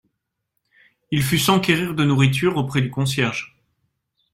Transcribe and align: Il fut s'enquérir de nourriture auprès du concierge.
Il 1.11 1.21
fut 1.21 1.37
s'enquérir 1.37 1.93
de 1.93 2.03
nourriture 2.03 2.57
auprès 2.57 2.81
du 2.81 2.89
concierge. 2.89 3.55